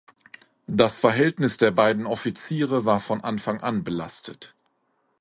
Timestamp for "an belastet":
3.61-4.55